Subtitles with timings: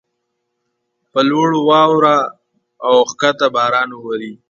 [1.11, 2.15] پر لوړو واوره
[2.89, 4.31] اوکښته باران اوري.